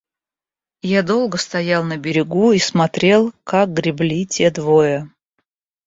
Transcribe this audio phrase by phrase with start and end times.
[0.91, 5.11] Я долго стоял на берегу и смотрел, как гребли те двое.